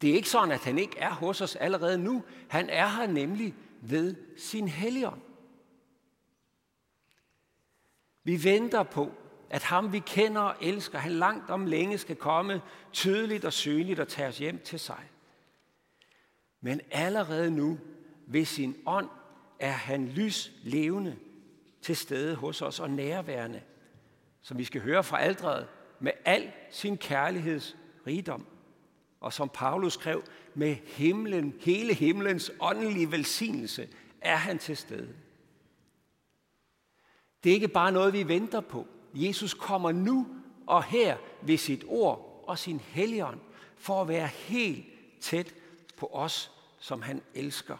Det 0.00 0.10
er 0.10 0.14
ikke 0.14 0.28
sådan, 0.28 0.50
at 0.50 0.64
han 0.64 0.78
ikke 0.78 0.98
er 0.98 1.10
hos 1.10 1.40
os 1.40 1.56
allerede 1.56 1.98
nu. 1.98 2.24
Han 2.48 2.70
er 2.70 2.88
her 2.88 3.06
nemlig 3.06 3.54
ved 3.80 4.14
sin 4.36 4.68
helligånd. 4.68 5.20
Vi 8.24 8.44
venter 8.44 8.82
på, 8.82 9.12
at 9.50 9.62
ham 9.62 9.92
vi 9.92 9.98
kender 9.98 10.40
og 10.40 10.56
elsker, 10.60 10.98
han 10.98 11.12
langt 11.12 11.50
om 11.50 11.66
længe 11.66 11.98
skal 11.98 12.16
komme 12.16 12.62
tydeligt 12.92 13.44
og 13.44 13.52
synligt 13.52 14.00
og 14.00 14.08
tage 14.08 14.28
os 14.28 14.38
hjem 14.38 14.58
til 14.64 14.80
sig. 14.80 15.10
Men 16.60 16.80
allerede 16.90 17.50
nu, 17.50 17.78
ved 18.26 18.44
sin 18.44 18.76
ånd, 18.86 19.08
er 19.58 19.70
han 19.70 20.08
lys 20.08 20.52
levende 20.62 21.16
til 21.82 21.96
stede 21.96 22.34
hos 22.34 22.62
os 22.62 22.80
og 22.80 22.90
nærværende, 22.90 23.62
som 24.42 24.58
vi 24.58 24.64
skal 24.64 24.80
høre 24.80 25.04
fra 25.04 25.20
aldret 25.20 25.68
med 26.00 26.12
al 26.24 26.52
sin 26.70 26.98
kærligheds 26.98 27.76
rigdom. 28.06 28.46
Og 29.20 29.32
som 29.32 29.48
Paulus 29.48 29.92
skrev, 29.92 30.22
med 30.54 30.74
himlen, 30.74 31.54
hele 31.60 31.94
himlens 31.94 32.52
åndelige 32.60 33.10
velsignelse 33.10 33.88
er 34.20 34.36
han 34.36 34.58
til 34.58 34.76
stede. 34.76 35.14
Det 37.44 37.50
er 37.50 37.54
ikke 37.54 37.68
bare 37.68 37.92
noget, 37.92 38.12
vi 38.12 38.28
venter 38.28 38.60
på. 38.60 38.86
Jesus 39.14 39.54
kommer 39.54 39.92
nu 39.92 40.26
og 40.66 40.84
her 40.84 41.16
ved 41.42 41.56
sit 41.56 41.84
ord 41.86 42.44
og 42.46 42.58
sin 42.58 42.80
helligånd 42.80 43.40
for 43.76 44.02
at 44.02 44.08
være 44.08 44.26
helt 44.26 44.86
tæt 45.20 45.54
på 45.96 46.06
os, 46.06 46.50
som 46.78 47.02
han 47.02 47.22
elsker. 47.34 47.76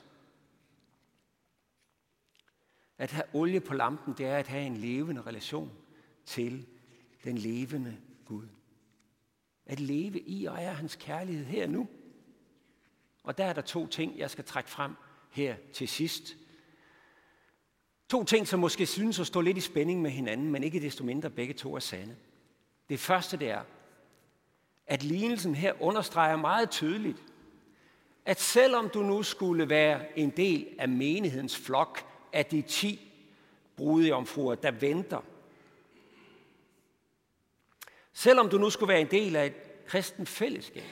At 2.98 3.10
have 3.10 3.24
olie 3.32 3.60
på 3.60 3.74
lampen, 3.74 4.14
det 4.18 4.26
er 4.26 4.36
at 4.36 4.46
have 4.46 4.66
en 4.66 4.76
levende 4.76 5.22
relation 5.22 5.72
til 6.24 6.66
den 7.24 7.38
levende 7.38 7.96
Gud. 8.24 8.48
At 9.68 9.80
leve 9.80 10.20
i 10.20 10.46
og 10.46 10.62
er 10.62 10.72
hans 10.72 10.96
kærlighed 10.96 11.44
her 11.44 11.66
nu. 11.66 11.88
Og 13.24 13.38
der 13.38 13.44
er 13.44 13.52
der 13.52 13.62
to 13.62 13.86
ting, 13.86 14.18
jeg 14.18 14.30
skal 14.30 14.44
trække 14.44 14.70
frem 14.70 14.92
her 15.30 15.56
til 15.72 15.88
sidst. 15.88 16.36
To 18.08 18.24
ting, 18.24 18.48
som 18.48 18.60
måske 18.60 18.86
synes 18.86 19.20
at 19.20 19.26
stå 19.26 19.40
lidt 19.40 19.56
i 19.56 19.60
spænding 19.60 20.02
med 20.02 20.10
hinanden, 20.10 20.50
men 20.50 20.64
ikke 20.64 20.80
desto 20.80 21.04
mindre 21.04 21.30
begge 21.30 21.54
to 21.54 21.74
er 21.74 21.80
sande. 21.80 22.16
Det 22.88 23.00
første 23.00 23.36
det 23.36 23.50
er, 23.50 23.62
at 24.86 25.02
lignelsen 25.02 25.54
her 25.54 25.82
understreger 25.82 26.36
meget 26.36 26.70
tydeligt, 26.70 27.22
at 28.24 28.40
selvom 28.40 28.88
du 28.88 29.02
nu 29.02 29.22
skulle 29.22 29.68
være 29.68 30.18
en 30.18 30.30
del 30.30 30.66
af 30.78 30.88
menighedens 30.88 31.56
flok 31.56 32.04
af 32.32 32.46
de 32.46 32.62
ti 32.62 33.12
brudjomfruer, 33.76 34.54
der 34.54 34.70
venter, 34.70 35.24
selvom 38.18 38.48
du 38.48 38.58
nu 38.58 38.70
skulle 38.70 38.88
være 38.88 39.00
en 39.00 39.10
del 39.10 39.36
af 39.36 39.46
et 39.46 39.84
kristen 39.86 40.26
fællesskab, 40.26 40.84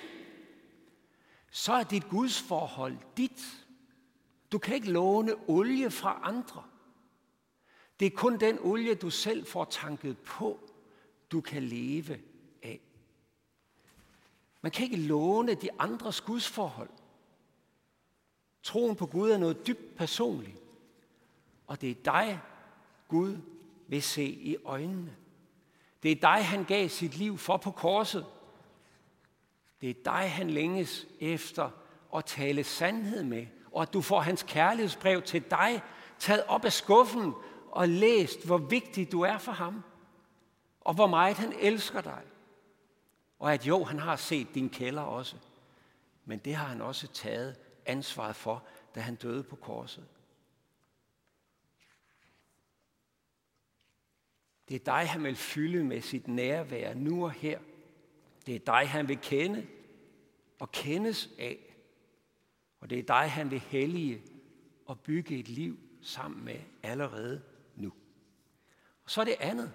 så 1.51 1.73
er 1.73 1.83
dit 1.83 2.09
Guds 2.09 2.43
forhold 2.43 2.97
dit. 3.17 3.67
Du 4.53 4.59
kan 4.59 4.75
ikke 4.75 4.91
låne 4.91 5.35
olie 5.49 5.91
fra 5.91 6.21
andre. 6.23 6.63
Det 8.01 8.07
er 8.07 8.17
kun 8.17 8.41
den 8.41 8.59
olie, 8.59 8.95
du 8.95 9.11
selv 9.11 9.47
får 9.47 9.65
tanket 9.65 10.19
på, 10.19 10.71
du 11.33 11.41
kan 11.41 11.63
leve 11.63 12.21
af. 12.63 12.81
Man 14.61 14.73
kan 14.73 14.85
ikke 14.85 14.97
låne 14.97 15.55
de 15.55 15.69
andres 15.79 16.21
gudsforhold. 16.21 16.91
Troen 18.63 18.97
på 18.97 19.07
Gud 19.07 19.31
er 19.31 19.39
noget 19.39 19.67
dybt 19.67 19.97
personligt. 19.97 20.59
Og 21.67 21.81
det 21.81 21.91
er 21.91 22.03
dig, 22.05 22.41
Gud 23.09 23.39
vil 23.89 24.03
se 24.03 24.25
i 24.25 24.57
øjnene. 24.65 25.17
Det 26.07 26.17
er 26.17 26.21
dig, 26.21 26.47
han 26.47 26.65
gav 26.65 26.89
sit 26.89 27.17
liv 27.17 27.39
for 27.39 27.57
på 27.57 27.71
korset. 27.71 28.27
Det 29.81 29.91
er 29.91 29.95
dig, 30.05 30.31
han 30.31 30.51
længes 30.51 31.07
efter 31.21 31.71
at 32.17 32.25
tale 32.25 32.65
sandhed 32.65 33.23
med. 33.23 33.47
Og 33.73 33.83
at 33.83 33.93
du 33.93 34.01
får 34.01 34.21
hans 34.21 34.43
kærlighedsbrev 34.43 35.23
til 35.23 35.43
dig 35.51 35.83
taget 36.19 36.45
op 36.45 36.65
af 36.65 36.73
skuffen 36.73 37.33
og 37.71 37.89
læst, 37.89 38.47
hvor 38.47 38.59
vigtig 38.59 39.13
du 39.13 39.21
er 39.21 39.39
for 39.39 39.53
ham. 39.53 39.85
Og 40.81 40.95
hvor 40.95 41.07
meget 41.07 41.37
han 41.37 41.53
elsker 41.61 42.01
dig. 42.01 42.23
Og 43.39 43.53
at 43.53 43.67
jo, 43.67 43.85
han 43.85 43.99
har 43.99 44.17
set 44.17 44.55
din 44.55 44.69
kælder 44.69 45.03
også. 45.03 45.37
Men 46.25 46.39
det 46.39 46.55
har 46.55 46.67
han 46.67 46.81
også 46.81 47.07
taget 47.07 47.57
ansvaret 47.87 48.37
for, 48.37 48.63
da 48.95 49.01
han 49.01 49.15
døde 49.15 49.43
på 49.43 49.57
korset. 49.57 50.05
Det 54.69 54.75
er 54.75 54.85
dig, 54.85 55.09
han 55.09 55.25
vil 55.25 55.37
fylde 55.37 55.85
med 55.85 56.01
sit 56.01 56.29
nærvær 56.29 56.95
nu 56.95 57.25
og 57.25 57.31
her. 57.31 57.59
Det 58.47 58.55
er 58.55 58.59
dig, 58.59 58.89
han 58.89 59.09
vil 59.09 59.19
kende 59.23 59.67
og 60.59 60.73
kendes 60.73 61.31
af. 61.39 61.59
Og 62.81 62.91
det 62.91 62.99
er 62.99 63.03
dig, 63.03 63.31
han 63.31 63.51
vil 63.51 63.61
hellige 63.61 64.23
og 64.87 65.01
bygge 65.01 65.39
et 65.39 65.49
liv 65.49 65.79
sammen 66.03 66.45
med 66.45 66.59
allerede 66.83 67.43
nu. 67.77 67.93
Og 69.05 69.11
så 69.11 69.21
er 69.21 69.25
det 69.25 69.37
andet. 69.41 69.73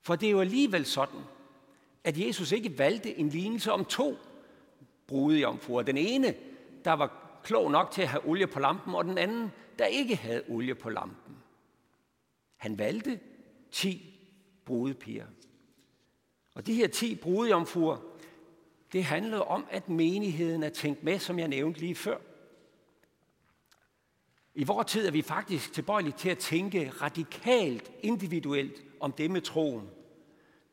For 0.00 0.16
det 0.16 0.26
er 0.26 0.30
jo 0.30 0.40
alligevel 0.40 0.84
sådan, 0.84 1.20
at 2.04 2.18
Jesus 2.18 2.52
ikke 2.52 2.78
valgte 2.78 3.18
en 3.18 3.28
lignelse 3.28 3.72
om 3.72 3.84
to 3.84 4.16
brudejomfruer. 5.06 5.82
Den 5.82 5.96
ene, 5.96 6.34
der 6.84 6.92
var 6.92 7.40
klog 7.44 7.70
nok 7.70 7.90
til 7.90 8.02
at 8.02 8.08
have 8.08 8.28
olie 8.28 8.46
på 8.46 8.60
lampen, 8.60 8.94
og 8.94 9.04
den 9.04 9.18
anden, 9.18 9.52
der 9.78 9.84
ikke 9.84 10.16
havde 10.16 10.42
olie 10.48 10.74
på 10.74 10.90
lampen. 10.90 11.36
Han 12.56 12.78
valgte 12.78 13.20
ti 13.70 14.20
brudepiger. 14.64 15.26
Og 16.54 16.66
de 16.66 16.74
her 16.74 16.88
ti 16.88 17.14
brudejomfruer, 17.14 17.96
det 18.92 19.04
handlede 19.04 19.44
om, 19.44 19.66
at 19.70 19.88
menigheden 19.88 20.62
er 20.62 20.68
tænkt 20.68 21.04
med, 21.04 21.18
som 21.18 21.38
jeg 21.38 21.48
nævnte 21.48 21.80
lige 21.80 21.94
før. 21.94 22.18
I 24.54 24.64
vores 24.64 24.86
tid 24.86 25.06
er 25.06 25.10
vi 25.10 25.22
faktisk 25.22 25.72
tilbøjelige 25.72 26.14
til 26.18 26.28
at 26.28 26.38
tænke 26.38 26.90
radikalt 26.90 27.92
individuelt 28.02 28.84
om 29.00 29.12
det 29.12 29.30
med 29.30 29.40
troen. 29.40 29.90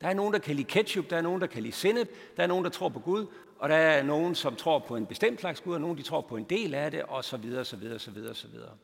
Der 0.00 0.08
er 0.08 0.14
nogen, 0.14 0.32
der 0.32 0.38
kan 0.38 0.56
lide 0.56 0.68
ketchup, 0.68 1.10
der 1.10 1.16
er 1.16 1.20
nogen, 1.20 1.40
der 1.40 1.46
kan 1.46 1.62
lide 1.62 1.72
sennep, 1.72 2.36
der 2.36 2.42
er 2.42 2.46
nogen, 2.46 2.64
der 2.64 2.70
tror 2.70 2.88
på 2.88 3.00
Gud, 3.00 3.26
og 3.58 3.68
der 3.68 3.76
er 3.76 4.02
nogen, 4.02 4.34
som 4.34 4.56
tror 4.56 4.78
på 4.78 4.96
en 4.96 5.06
bestemt 5.06 5.40
slags 5.40 5.60
Gud, 5.60 5.74
og 5.74 5.80
nogen, 5.80 5.98
de 5.98 6.02
tror 6.02 6.20
på 6.20 6.36
en 6.36 6.44
del 6.44 6.74
af 6.74 6.90
det, 6.90 7.02
og 7.02 7.24
så 7.24 7.36
videre, 7.36 7.64
så 7.64 7.76
videre, 7.76 7.98
så 7.98 8.10
videre, 8.10 8.34
så 8.34 8.48
videre. 8.48 8.76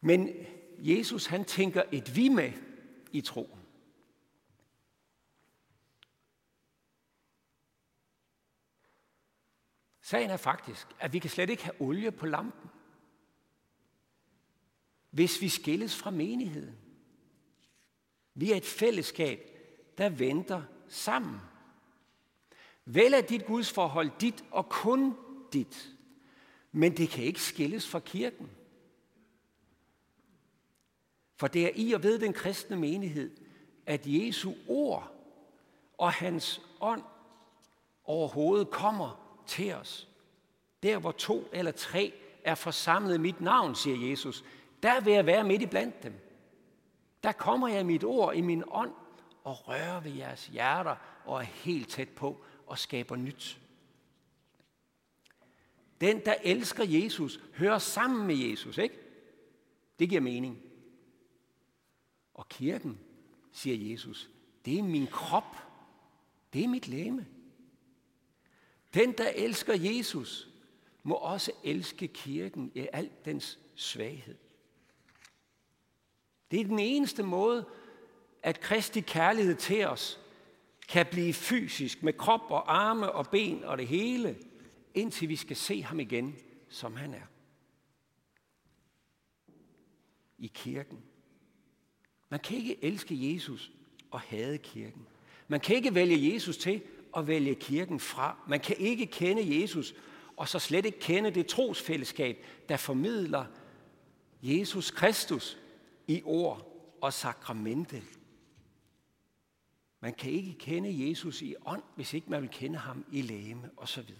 Men 0.00 0.30
Jesus, 0.78 1.26
han 1.26 1.44
tænker 1.44 1.82
et 1.92 2.16
vi 2.16 2.28
med 2.28 2.52
i 3.12 3.20
troen. 3.20 3.58
Sagen 10.00 10.30
er 10.30 10.36
faktisk, 10.36 10.86
at 11.00 11.12
vi 11.12 11.18
kan 11.18 11.30
slet 11.30 11.50
ikke 11.50 11.64
have 11.64 11.80
olie 11.80 12.12
på 12.12 12.26
lampen, 12.26 12.70
hvis 15.10 15.40
vi 15.40 15.48
skilles 15.48 15.96
fra 15.96 16.10
menigheden. 16.10 16.78
Vi 18.34 18.52
er 18.52 18.56
et 18.56 18.64
fællesskab, 18.64 19.40
der 19.98 20.08
venter 20.08 20.62
sammen. 20.88 21.40
Vel 22.84 23.14
er 23.14 23.20
dit 23.20 23.46
Guds 23.46 23.72
forhold 23.72 24.10
dit 24.20 24.44
og 24.50 24.68
kun 24.68 25.16
dit, 25.52 25.96
men 26.72 26.96
det 26.96 27.08
kan 27.08 27.24
ikke 27.24 27.42
skilles 27.42 27.88
fra 27.88 28.00
kirken. 28.00 28.50
For 31.38 31.46
det 31.46 31.64
er 31.64 31.70
i 31.74 31.92
og 31.92 32.02
ved 32.02 32.18
den 32.18 32.32
kristne 32.32 32.76
menighed, 32.76 33.30
at 33.86 34.00
Jesu 34.04 34.52
ord 34.68 35.12
og 35.98 36.12
hans 36.12 36.62
ånd 36.80 37.02
overhovedet 38.04 38.70
kommer 38.70 39.40
til 39.46 39.74
os. 39.74 40.08
Der 40.82 40.98
hvor 40.98 41.12
to 41.12 41.48
eller 41.52 41.72
tre 41.72 42.12
er 42.44 42.54
forsamlet 42.54 43.14
i 43.14 43.18
mit 43.18 43.40
navn, 43.40 43.74
siger 43.74 44.10
Jesus, 44.10 44.44
der 44.82 45.00
vil 45.00 45.12
jeg 45.12 45.26
være 45.26 45.44
midt 45.44 45.62
i 45.62 45.66
blandt 45.66 46.02
dem. 46.02 46.14
Der 47.22 47.32
kommer 47.32 47.68
jeg 47.68 47.86
mit 47.86 48.04
ord 48.04 48.34
i 48.34 48.40
min 48.40 48.64
ånd 48.70 48.92
og 49.44 49.68
rører 49.68 50.00
ved 50.00 50.12
jeres 50.12 50.46
hjerter 50.46 50.96
og 51.24 51.40
er 51.40 51.44
helt 51.44 51.88
tæt 51.90 52.08
på 52.08 52.44
og 52.66 52.78
skaber 52.78 53.16
nyt. 53.16 53.60
Den, 56.00 56.24
der 56.24 56.34
elsker 56.42 56.84
Jesus, 56.84 57.40
hører 57.54 57.78
sammen 57.78 58.26
med 58.26 58.36
Jesus, 58.36 58.78
ikke? 58.78 58.98
Det 59.98 60.08
giver 60.08 60.20
mening. 60.20 60.67
Og 62.38 62.48
kirken, 62.48 63.00
siger 63.52 63.90
Jesus, 63.90 64.30
det 64.64 64.78
er 64.78 64.82
min 64.82 65.06
krop. 65.06 65.56
Det 66.52 66.64
er 66.64 66.68
mit 66.68 66.88
læme. 66.88 67.26
Den, 68.94 69.12
der 69.12 69.28
elsker 69.28 69.74
Jesus, 69.74 70.48
må 71.02 71.14
også 71.14 71.52
elske 71.64 72.08
kirken 72.08 72.72
i 72.74 72.88
al 72.92 73.10
dens 73.24 73.58
svaghed. 73.74 74.36
Det 76.50 76.60
er 76.60 76.64
den 76.64 76.78
eneste 76.78 77.22
måde, 77.22 77.68
at 78.42 78.60
Kristi 78.60 79.00
kærlighed 79.00 79.54
til 79.54 79.86
os 79.86 80.20
kan 80.88 81.06
blive 81.10 81.32
fysisk 81.32 82.02
med 82.02 82.12
krop 82.12 82.50
og 82.50 82.76
arme 82.76 83.12
og 83.12 83.28
ben 83.30 83.64
og 83.64 83.78
det 83.78 83.86
hele, 83.86 84.38
indtil 84.94 85.28
vi 85.28 85.36
skal 85.36 85.56
se 85.56 85.82
ham 85.82 86.00
igen, 86.00 86.36
som 86.68 86.96
han 86.96 87.14
er. 87.14 87.26
I 90.38 90.46
kirken. 90.46 91.07
Man 92.28 92.40
kan 92.40 92.56
ikke 92.56 92.84
elske 92.84 93.32
Jesus 93.34 93.70
og 94.10 94.20
hade 94.20 94.58
kirken. 94.58 95.06
Man 95.48 95.60
kan 95.60 95.76
ikke 95.76 95.94
vælge 95.94 96.34
Jesus 96.34 96.56
til 96.56 96.82
og 97.12 97.26
vælge 97.26 97.54
kirken 97.54 98.00
fra. 98.00 98.36
Man 98.48 98.60
kan 98.60 98.76
ikke 98.76 99.06
kende 99.06 99.60
Jesus 99.60 99.94
og 100.38 100.48
så 100.48 100.58
slet 100.58 100.86
ikke 100.86 100.98
kende 100.98 101.30
det 101.30 101.46
trosfællesskab, 101.46 102.44
der 102.68 102.76
formidler 102.76 103.44
Jesus 104.42 104.90
Kristus 104.90 105.58
i 106.06 106.22
ord 106.24 106.82
og 107.00 107.12
sakramente. 107.12 108.02
Man 110.00 110.14
kan 110.14 110.32
ikke 110.32 110.54
kende 110.58 111.08
Jesus 111.08 111.42
i 111.42 111.54
ånd, 111.66 111.82
hvis 111.94 112.14
ikke 112.14 112.30
man 112.30 112.42
vil 112.42 112.50
kende 112.50 112.78
ham 112.78 113.04
i 113.12 113.22
læme 113.22 113.70
osv. 113.76 114.14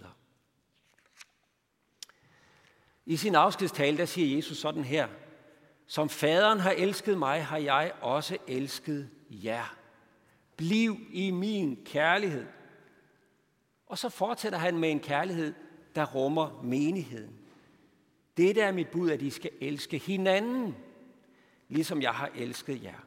I 3.06 3.16
sin 3.16 3.34
afskedstale, 3.34 3.98
der 3.98 4.06
siger 4.06 4.36
Jesus 4.36 4.58
sådan 4.58 4.84
her, 4.84 5.08
som 5.88 6.08
faderen 6.08 6.60
har 6.60 6.70
elsket 6.70 7.18
mig, 7.18 7.44
har 7.44 7.58
jeg 7.58 7.92
også 8.00 8.38
elsket 8.46 9.10
jer. 9.30 9.76
Bliv 10.56 10.96
i 11.12 11.30
min 11.30 11.82
kærlighed. 11.84 12.46
Og 13.86 13.98
så 13.98 14.08
fortsætter 14.08 14.58
han 14.58 14.78
med 14.78 14.90
en 14.90 15.00
kærlighed, 15.00 15.54
der 15.94 16.06
rummer 16.06 16.60
menigheden. 16.62 17.38
Det 18.36 18.62
er 18.62 18.72
mit 18.72 18.88
bud, 18.88 19.10
at 19.10 19.22
I 19.22 19.30
skal 19.30 19.50
elske 19.60 19.98
hinanden, 19.98 20.76
ligesom 21.68 22.02
jeg 22.02 22.12
har 22.12 22.30
elsket 22.34 22.82
jer. 22.82 23.06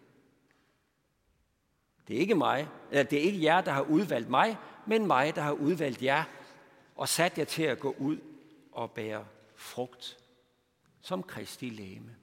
Det 2.08 2.16
er 2.16 2.20
ikke 2.20 2.36
mig, 2.36 2.68
eller 2.92 3.04
det 3.04 3.20
er 3.20 3.24
ikke 3.24 3.44
jer, 3.44 3.62
der 3.62 3.72
har 3.72 3.82
udvalgt 3.82 4.30
mig, 4.30 4.58
men 4.88 5.08
mig, 5.08 5.36
der 5.36 5.42
har 5.42 5.52
udvalgt 5.52 6.04
jer 6.04 6.24
og 6.96 7.10
sat 7.10 7.38
jer 7.38 7.46
til 7.46 7.64
at 7.64 7.80
gå 7.80 7.96
ud 8.00 8.18
og 8.72 8.92
bære 8.92 9.26
frugt 9.56 10.18
som 11.02 11.24
Kristi 11.24 11.70
læme. 11.70 12.16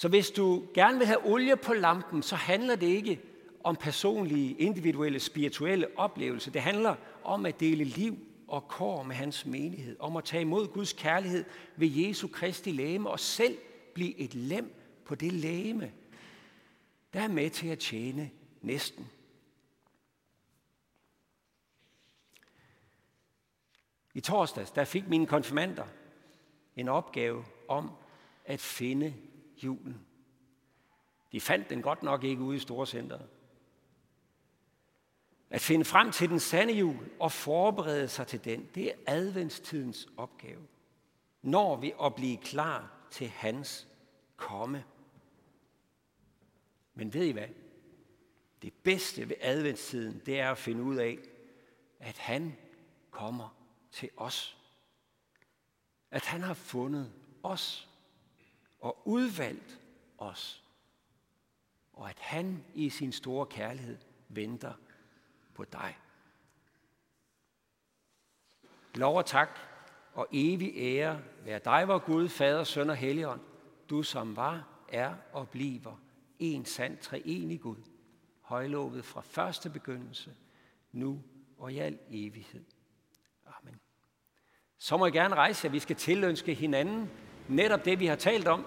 Så 0.00 0.08
hvis 0.08 0.30
du 0.30 0.66
gerne 0.74 0.98
vil 0.98 1.06
have 1.06 1.26
olie 1.26 1.56
på 1.56 1.72
lampen, 1.72 2.22
så 2.22 2.36
handler 2.36 2.76
det 2.76 2.86
ikke 2.86 3.20
om 3.64 3.76
personlige, 3.76 4.54
individuelle, 4.58 5.20
spirituelle 5.20 5.98
oplevelser. 5.98 6.50
Det 6.50 6.62
handler 6.62 6.94
om 7.24 7.46
at 7.46 7.60
dele 7.60 7.84
liv 7.84 8.18
og 8.48 8.68
kår 8.68 9.02
med 9.02 9.16
hans 9.16 9.46
menighed, 9.46 9.96
om 9.98 10.16
at 10.16 10.24
tage 10.24 10.40
imod 10.40 10.68
Guds 10.68 10.92
kærlighed 10.92 11.44
ved 11.76 11.88
Jesu 11.88 12.28
Kristi 12.28 12.72
læme 12.72 13.10
og 13.10 13.20
selv 13.20 13.58
blive 13.94 14.18
et 14.18 14.34
lem 14.34 14.74
på 15.04 15.14
det 15.14 15.32
læme, 15.32 15.92
der 17.12 17.20
er 17.20 17.28
med 17.28 17.50
til 17.50 17.68
at 17.68 17.78
tjene 17.78 18.30
næsten. 18.62 19.08
I 24.14 24.20
torsdags, 24.20 24.70
der 24.70 24.84
fik 24.84 25.08
mine 25.08 25.26
konfirmander 25.26 25.86
en 26.76 26.88
opgave 26.88 27.44
om 27.68 27.90
at 28.44 28.60
finde 28.60 29.14
julen. 29.64 30.06
De 31.32 31.40
fandt 31.40 31.70
den 31.70 31.82
godt 31.82 32.02
nok 32.02 32.24
ikke 32.24 32.42
ude 32.42 32.56
i 32.56 32.60
Storcenteret. 32.60 33.28
At 35.50 35.60
finde 35.60 35.84
frem 35.84 36.12
til 36.12 36.28
den 36.28 36.40
sande 36.40 36.72
jul 36.72 37.10
og 37.20 37.32
forberede 37.32 38.08
sig 38.08 38.26
til 38.26 38.44
den, 38.44 38.68
det 38.74 38.88
er 38.88 38.94
adventstidens 39.06 40.08
opgave. 40.16 40.66
Når 41.42 41.76
vi 41.76 41.92
at 42.02 42.14
blive 42.14 42.36
klar 42.36 43.06
til 43.10 43.28
hans 43.28 43.88
komme. 44.36 44.84
Men 46.94 47.14
ved 47.14 47.24
I 47.24 47.32
hvad? 47.32 47.48
Det 48.62 48.72
bedste 48.82 49.28
ved 49.28 49.36
adventstiden, 49.40 50.22
det 50.26 50.40
er 50.40 50.50
at 50.50 50.58
finde 50.58 50.82
ud 50.82 50.96
af, 50.96 51.18
at 52.00 52.18
han 52.18 52.56
kommer 53.10 53.56
til 53.92 54.10
os. 54.16 54.56
At 56.10 56.24
han 56.24 56.42
har 56.42 56.54
fundet 56.54 57.12
os 57.42 57.89
og 58.80 59.02
udvalgt 59.04 59.80
os. 60.18 60.64
Og 61.92 62.10
at 62.10 62.18
han 62.18 62.64
i 62.74 62.90
sin 62.90 63.12
store 63.12 63.46
kærlighed 63.46 63.98
venter 64.28 64.72
på 65.54 65.64
dig. 65.64 65.98
Lov 68.94 69.16
og 69.16 69.26
tak 69.26 69.58
og 70.12 70.28
evig 70.32 70.72
ære 70.76 71.22
være 71.44 71.58
dig, 71.58 71.88
vor 71.88 71.98
Gud, 71.98 72.28
Fader, 72.28 72.64
Søn 72.64 72.90
og 72.90 72.96
Helligånd, 72.96 73.40
du 73.90 74.02
som 74.02 74.36
var, 74.36 74.68
er 74.88 75.14
og 75.32 75.48
bliver 75.48 76.00
en 76.38 76.64
sand 76.64 76.98
treenig 76.98 77.60
Gud, 77.60 77.82
højlovet 78.40 79.04
fra 79.04 79.20
første 79.20 79.70
begyndelse, 79.70 80.36
nu 80.92 81.22
og 81.58 81.72
i 81.72 81.78
al 81.78 81.98
evighed. 82.10 82.64
Amen. 83.46 83.80
Så 84.78 84.96
må 84.96 85.06
jeg 85.06 85.12
gerne 85.12 85.34
rejse 85.34 85.66
jer. 85.66 85.72
Vi 85.72 85.78
skal 85.78 85.96
tilønske 85.96 86.54
hinanden 86.54 87.10
netop 87.50 87.84
det, 87.84 88.00
vi 88.00 88.06
har 88.06 88.16
talt 88.16 88.48
om. 88.48 88.64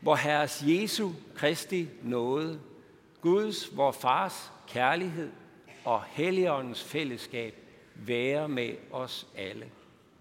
Hvor 0.00 0.14
Herres 0.14 0.62
Jesu 0.66 1.10
Kristi 1.34 1.88
nåde, 2.02 2.60
Guds, 3.20 3.76
vor 3.76 3.92
Fars 3.92 4.52
kærlighed 4.68 5.30
og 5.84 6.02
Helligåndens 6.02 6.84
fællesskab 6.84 7.54
være 7.94 8.48
med 8.48 8.76
os 8.92 9.26
alle. 9.36 9.70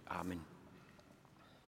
Amen. 0.07 0.41